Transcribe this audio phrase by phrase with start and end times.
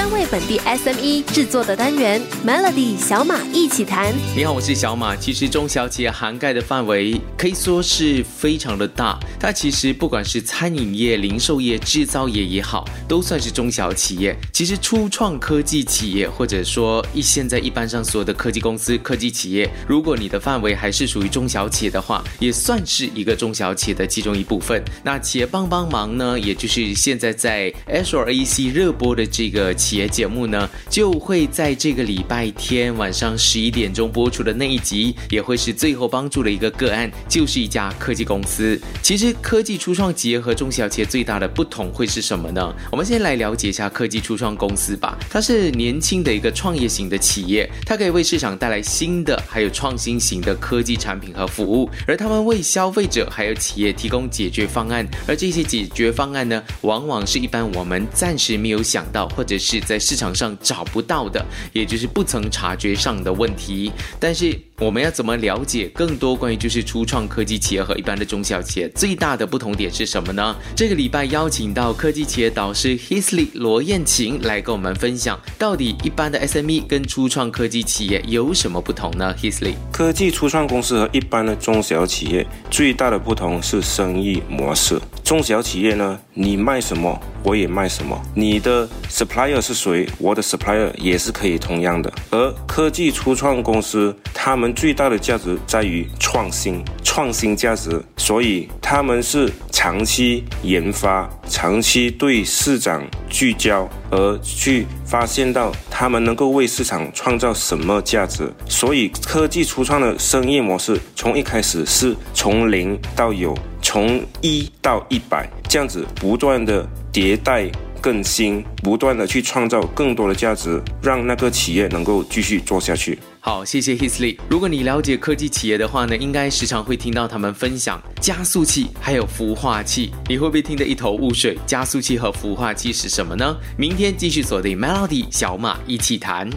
[0.00, 4.14] 专为本地 SME 制作的单元 Melody 小马一起谈。
[4.34, 5.14] 你好，我是小马。
[5.14, 14.34] 其实中小企业涵盖的范围可以说是非常的大，它其实不管是餐饮业、零售业、制造业也好，都算是中小企业。
[14.54, 24.82] 其实初创科技企业，或者说一现在一般上所有的科技公司、科技企业，如果你的范围还是属于中小企业的话，也算是一个中小企业的其中一部分。
[25.04, 38.80] 那企业帮帮忙呢，也就是现在在 S R A C 热播的这个企企业节目呢，就会在这个礼拜天晚上十一点钟播出的那一集，也会是最后帮助的一个个案，就是一家科技公司。
[39.02, 42.72] 其实科技初创企业和中小企业最大的不同会是什么呢？
[42.92, 45.18] 我们先来了解一下科技初创公司吧。
[45.28, 63.90] 它是年轻的一个创业型的企业，它可以为市场带来新的还有创新型的科技产品和服务，而他们为消费者还有企业提供解决方案，而这些解决方案呢，往往是一般我们暂时没有想到，或者是在市场上找不到的，也就是不曾察觉上的问题。
[64.18, 70.56] 但是我们要怎么了解更多关于就是初创科技企业和一般的中小企业最大的不同点是什么呢？
[70.74, 84.98] 这个礼拜邀请到科技企业导师 Hisley 罗燕晴来跟我们分享，到底一般的 SME 跟初创科技企业有什么不同呢？Hisley，科技初创公司和一般的中小企业最大的不同是生意模式。
[85.22, 88.18] 中小企业呢，你卖什么，我也卖什么。
[88.34, 92.10] 你的 supplier 是谁，我的 supplier 也是可以同样的。
[92.30, 108.52] 而科技初创公司，他们最大的价值在于创新，创新价值，所以他们是长期研发，长期对市场聚焦，而去发现到他们能够为市场创造什么价值。
[108.68, 113.56] 所以科技初创的生意模式，从一开始是从零到有。
[113.82, 117.68] 从一到一百，这样子不断的迭代
[118.00, 123.18] 更新，不断的去创造更多的价值，让那个企业能够继续做下去。
[123.42, 124.36] 好，谢谢 Hisley。
[124.50, 131.58] 如果你了解科技企业的话呢，应该时常会听到他们分享加速器还有孵化器，你会不会听得一头雾水？
[131.66, 133.56] 加速器和孵化器是什么呢？
[133.78, 136.50] 明天继续锁定 Melody 小马一起谈。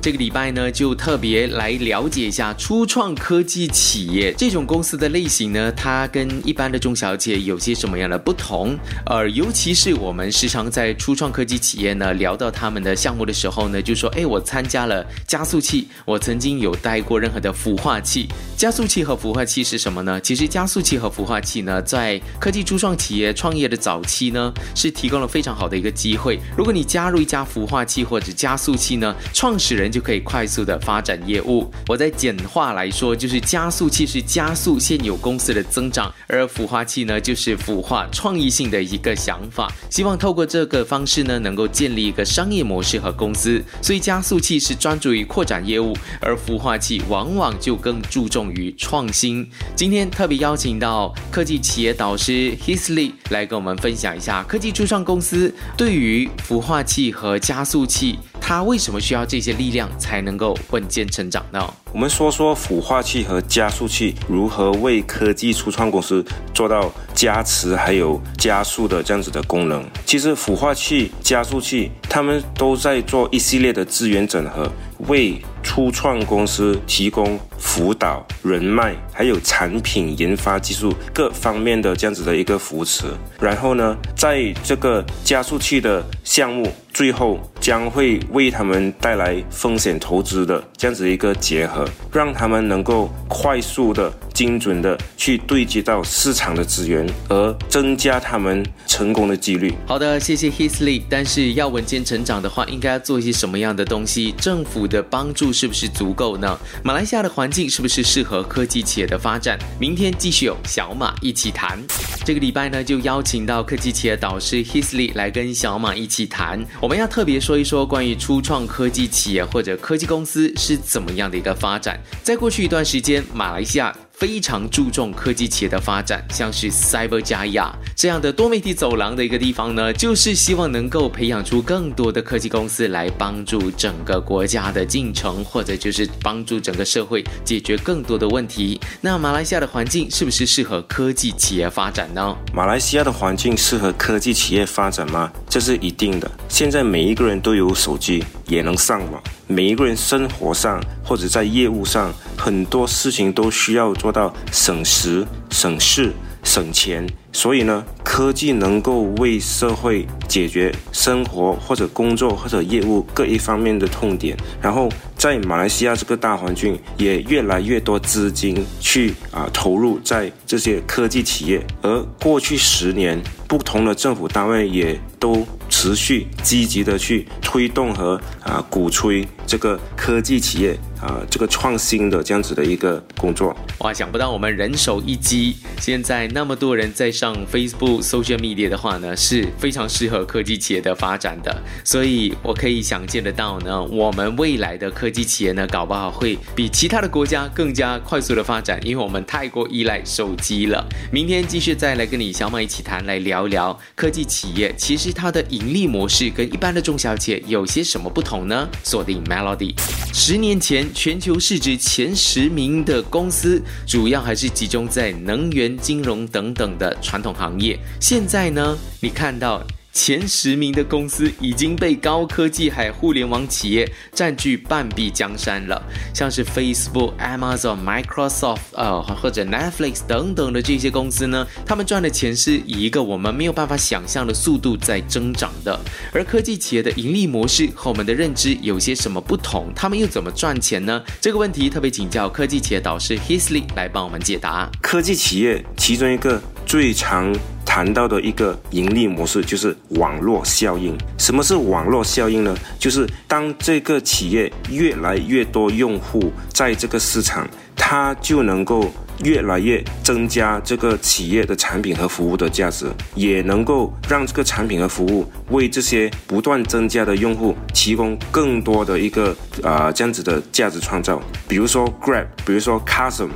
[0.00, 8.78] 这个礼拜呢，就特别来了解一下初创科技企业这种公司的类型呢，它跟一般的中小企业有些什么样的不同？
[9.04, 18.28] 而尤其是我们时常在初创科技企业呢聊到他们的项目的时候呢，就说：哎，我参加了加速器，我参曾经有带过任何的孵化器。
[18.56, 20.20] 加速器和孵化器是什么呢？
[20.20, 26.38] 其实加速器和孵化器呢，在科技初创企业创业的早期呢，是提供了非常好的一个机会。
[26.56, 31.68] 如果你加入一家孵化器或者加速器呢，创始人就可以快速的发展业务。
[31.88, 39.68] 我在简化来说，就是加速器是加速现有公司的增长，而孵化器呢，就是孵化创意性的一个想法。
[39.90, 43.60] 希望透过这个方式呢，能够建立一个商业模式和公司。
[43.82, 45.96] 所以加速器是专注于扩展业务。
[46.20, 49.48] 而孵化器往往就更注重于创新。
[49.74, 58.18] 今天特别邀请到科技企业导师 Hisley 来跟我们分享一下科技初创公司对于孵化器和加速器，
[58.50, 61.72] 他为什么需要这些力量才能够稳健成长呢？
[61.92, 69.88] 我们说说孵化器和加速器如何为科技初创公司做到加持还有加速的这样子的功能。
[70.04, 74.68] 其实孵化器、加速器，他们都在做一系列的资源整合，
[75.06, 83.04] 为初创公司提供辅导、人脉，还有产品研发技术各方面的这样子的一个扶持。
[83.40, 99.74] 然后呢，在这个加速器的项目最后将会为为他们带来风险投资的这样子一个结合，让他们能够快速的、精准的去对接到市场的资源，而增加他们成功的几率。
[99.86, 101.02] 好的，谢谢 Hisley。
[101.10, 104.32] 但是要稳健成长的话，应该要做一些什么样的东西？
[104.38, 106.58] 政府的帮助是不是足够呢？
[106.82, 109.58] 马来西亚的环境是不是适合科技企业的发展？
[109.78, 111.78] 明天继续有小马一起谈。
[112.24, 116.64] 这个礼拜呢，就邀请到科技企业导师 Hisley 来跟小马一起谈。
[116.80, 121.98] 我们要特别说一说关于初创科技企业或者科技公司是怎么样的一个发展。
[122.22, 123.92] 在过去一段时间，马来西亚。
[124.20, 138.78] 非常注重科技企业的发展，像是 Cyber 加亚这样的多媒体走廊的一个地方呢，就是希望能够培养出更多的科技公司来帮助整个国家的进程，或者就是帮助整个社会解决更多的问题。
[139.00, 142.36] 那马来西亚的环境是不是适合科技企业发展呢？
[142.52, 145.32] 马来西亚的环境适合科技企业发展吗？
[145.48, 146.30] 这是一定的。
[146.46, 149.22] 现在每一个人都有手机，也能上网。
[149.46, 156.12] 每一个人生活上或者在业务上，很多事情都需要做到省时省事。
[156.42, 164.34] 省钱，所以呢，科技能够为社会解决生活或者工作或者业务各一方面的痛点。
[164.58, 164.88] 然后
[165.18, 171.62] 在马来西亚这个大环境，也越来越多资金去啊投入在这些科技企业。
[171.82, 175.46] 而过去十年，不同的政府单位也都
[175.82, 180.78] 持续积极的去推动和啊鼓吹这个科技企业。
[181.00, 191.56] 啊，这个创新的这样子的一个工作，哇，想不到我们人手一机，现在那么多人在上 Facebook social media 的话呢，是非常适合科技企业的发展的。
[191.82, 200.86] 所以我可以想见得到呢，我们未来的科技企业呢，搞不好会比其他的国家更加快速的发展，因为我们太过依赖手机了。
[201.10, 208.68] 明天继续再来跟你小马一起谈，来聊聊科技企业，其实它的盈利模式跟一般的中小企业有些什么不同呢？
[208.84, 209.74] 锁定到底
[210.12, 210.88] 十年前。
[210.92, 217.78] 全球市值前十名的公司，主要还是集中在能源、金融等等的传统行业。
[218.00, 219.62] 现在呢，你看到。
[219.92, 225.82] 前十名的公司已经被高科技海互联网企业占据半壁江山了，
[226.14, 235.78] 像是 Facebook、Amazon、Microsoft，呃，或者 Netflix 等等的这些公司呢，他们赚的钱是以一个我们没有办法想象的速度在增长的。
[236.12, 239.72] 而科技企业的盈利模式和我们的认知有些什么不同？
[239.74, 241.02] 他们又怎么赚钱呢？
[241.20, 244.70] 这个问题特别请教科技企业导师 Hisley 来帮我们解答。
[244.80, 247.34] 科技企业其中一个最常
[247.64, 250.96] 谈到的一个盈利模式就是网络效应。
[251.18, 252.56] 什么是网络效应呢？
[252.78, 258.90] 就是当这个企业越来越多用户在这个市场，它就能够
[259.22, 271.22] 越来越增加这个企业的产品和服务的价值，也能够让这个产品和服务为这些不断增加的用户提供更多的一个啊这样子的价值创造。
[271.46, 273.30] 比如说 Grab，比如说 Custom。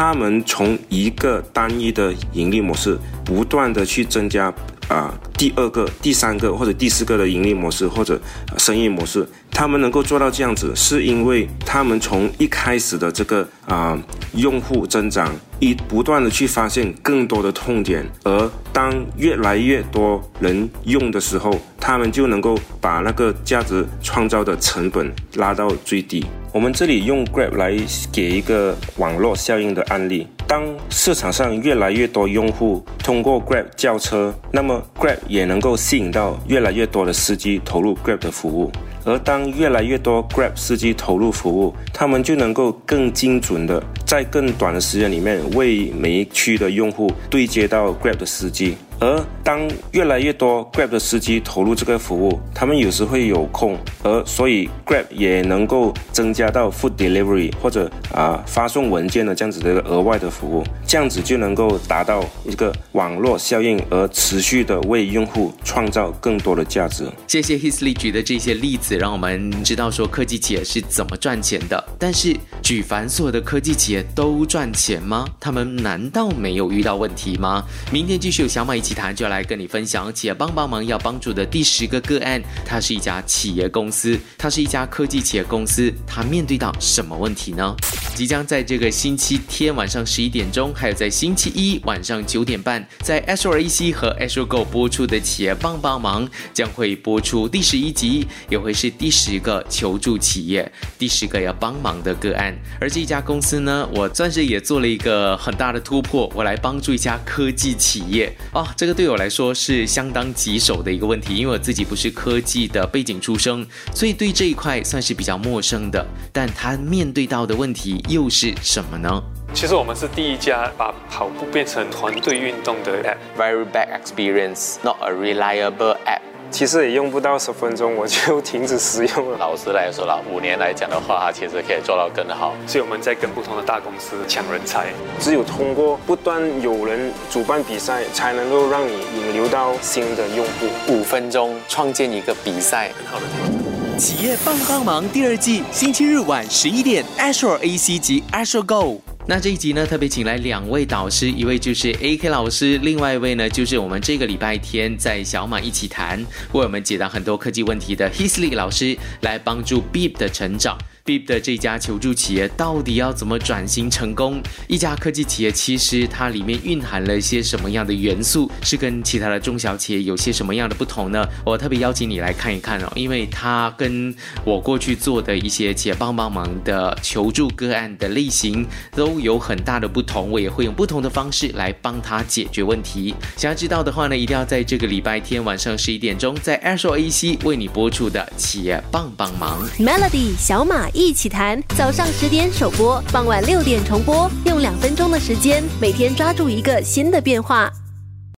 [0.00, 4.54] 他们从一个单一的盈利模式，不断的去增加
[4.88, 8.18] 啊，第二个、第三个或者第四个的盈利模式或者
[8.56, 13.98] 生意模式，他们能够做到这样子，是因为他们从一开始的这个啊
[14.34, 15.30] 用户增长，
[15.60, 26.24] 一不断的去发现更多的痛点，而当越来越多人用的时候，他们就能够把那个价值创造的成本拉到最低。
[26.50, 27.76] 我们这里用 Grab 来
[28.10, 30.26] 给一个网络效应的案例。
[30.48, 38.72] 当市场上越来越多用户通过 Grab 叫车，那么 Grab 也能够吸引到越来越多的司机投入 Grab 的服务。
[39.08, 48.76] 而当越来越多 Grab 司机投入服务，他们就能够更精准的在更短的时间里面为每一区的用户对接到 Grab 的司机。
[49.00, 49.60] 而当
[49.92, 67.06] 越来越多 Grab 的司机投入这个服务，他们有时会有空，而所以 Grab 也能够增加到 Food Delivery 或者啊发送文件的这样子的一个额外的服务，这样子就能够达到一个网络效应，而持续的为用户创造更多的价值。
[67.28, 71.82] 谢谢 Hisley 举的这些例子，让我们知道说科技企业是怎么赚钱的。
[72.00, 75.24] 但是举凡所有的科技企业都赚钱吗？
[75.38, 77.64] 他们难道没有遇到问题吗？
[77.92, 78.80] 明天继续有小马一。
[78.88, 87.76] 起谈就来跟你分享企业帮帮忙要帮助的第十个个案，它是一家企业公司，它是一家科技企业公司，它面对到什么问题呢？
[88.14, 102.56] 即将在这个星期天晚上十一点钟，还有在星期一晚上九点半，在 Azure AC 和 Azure Go 播出的企业帮帮忙将会播出第十一集，也会是第十个求助企业，第十个要帮忙的个案。
[102.80, 108.72] 而这一家公司呢，我算是也做了一个很大的突破，我来帮助一家科技企业啊。
[108.76, 116.06] 这个对我来说是相当棘手的一个问题，因为我自己不是科技的背景出身，所以对这一块算是比较陌生的。
[116.32, 119.22] 但他面对到的问题又是什么呢？
[119.54, 123.16] 其实我们是第一家把跑步变成团队运动的 app。
[123.36, 126.20] Very bad experience, not a reliable app.
[126.50, 129.38] 其实也用不到十分钟，我就停止使用了。
[129.38, 132.54] 老师来说了，五年来讲的话，其实可以做到更好。
[132.66, 134.86] 所以我们在跟不同的大公司抢人才。
[135.20, 140.92] 只有通过不断有人主办比赛，才能够让你引流到新的用户。
[140.92, 143.98] 五分钟创建一个比赛，很好的。
[143.98, 149.07] 企业帮帮忙第二季，星期日晚十一点，Azure AC 及 Azure Go。
[149.30, 156.18] 那这一集呢，特别请来两位导师，一位就是 AK 老师，另外一位呢就是我们这个礼拜天在小马一起谈，
[156.52, 160.78] 为我们解答很多科技问题的 Hisley 老师，来帮助 Beep 的成长。
[161.08, 164.42] Bib 的这家求助企业到底要怎么转型成功？
[164.66, 171.26] 一家科技企业其实它里面蕴含了一些什么样的元素，是跟其他的中小企业有些什么样的不同呢？
[171.46, 183.14] 我特别邀请你来看一看哦，因为它跟我过去做的一些企业帮帮忙的求助个案的类型都有很大的不同，我也会用不同的方式来帮他解决问题。
[183.34, 189.66] 想要知道的话呢，一定要在这个礼拜天晚上十一点钟，在 Airshow AC 为你播出的企业帮帮忙。
[189.78, 197.72] Melody 小马一起谈，早上十点首播，傍晚六点重播，用两分钟的时间，每天抓住一个新的变化。